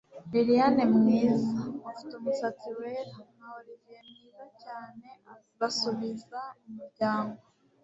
[0.31, 5.07] Liliane mwiza, ufite umusatsi wera na Olivier mwiza cyane
[5.59, 7.39] basubiza umuryango